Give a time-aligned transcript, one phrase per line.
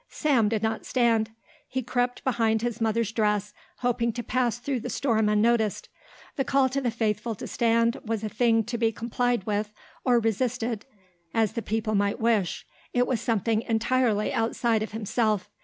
[0.09, 1.29] Sam did not stand.
[1.67, 5.89] He crept behind his mother's dress, hoping to pass through the storm unnoticed.
[6.37, 9.71] The call to the faithful to stand was a thing to be complied with
[10.03, 10.87] or resisted
[11.35, 15.51] as the people might wish; it was something entirely outside of himself.